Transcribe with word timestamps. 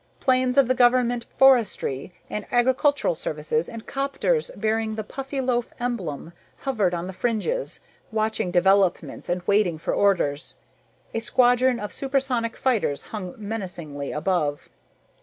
Planes 0.19 0.57
of 0.57 0.67
the 0.67 0.73
government 0.73 1.27
forestry 1.37 2.11
and 2.27 2.47
agricultural 2.51 3.13
services 3.13 3.69
and 3.69 3.85
'copters 3.85 4.49
bearing 4.55 4.95
the 4.95 5.03
Puffyloaf 5.03 5.73
emblem 5.79 6.33
hovered 6.61 6.95
on 6.95 7.05
the 7.05 7.13
fringes, 7.13 7.81
watching 8.11 8.49
developments 8.49 9.29
and 9.29 9.43
waiting 9.45 9.77
for 9.77 9.93
orders. 9.93 10.55
A 11.13 11.19
squadron 11.19 11.79
of 11.79 11.93
supersonic 11.93 12.57
fighters 12.57 13.03
hung 13.13 13.35
menacingly 13.37 14.11
above. 14.11 14.71